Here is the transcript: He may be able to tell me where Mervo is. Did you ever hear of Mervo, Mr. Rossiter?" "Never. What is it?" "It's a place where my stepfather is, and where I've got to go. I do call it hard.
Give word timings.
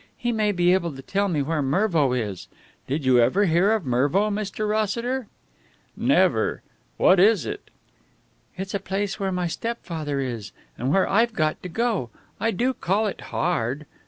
He 0.17 0.31
may 0.31 0.51
be 0.51 0.73
able 0.73 0.95
to 0.95 1.03
tell 1.03 1.27
me 1.29 1.43
where 1.43 1.61
Mervo 1.61 2.11
is. 2.13 2.47
Did 2.87 3.05
you 3.05 3.19
ever 3.19 3.45
hear 3.45 3.71
of 3.71 3.85
Mervo, 3.85 4.31
Mr. 4.31 4.67
Rossiter?" 4.67 5.27
"Never. 5.95 6.63
What 6.97 7.19
is 7.19 7.45
it?" 7.45 7.69
"It's 8.57 8.73
a 8.73 8.79
place 8.79 9.19
where 9.19 9.31
my 9.31 9.45
stepfather 9.45 10.19
is, 10.19 10.53
and 10.75 10.91
where 10.91 11.07
I've 11.07 11.33
got 11.33 11.61
to 11.61 11.69
go. 11.69 12.09
I 12.39 12.49
do 12.49 12.73
call 12.73 13.05
it 13.05 13.21
hard. 13.29 13.85